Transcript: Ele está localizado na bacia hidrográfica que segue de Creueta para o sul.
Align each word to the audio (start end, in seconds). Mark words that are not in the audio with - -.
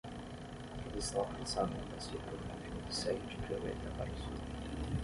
Ele 0.87 0.97
está 0.97 1.19
localizado 1.19 1.69
na 1.73 1.93
bacia 1.93 2.17
hidrográfica 2.17 2.81
que 2.87 2.95
segue 2.95 3.19
de 3.19 3.35
Creueta 3.45 3.89
para 3.99 4.09
o 4.11 4.17
sul. 4.17 4.39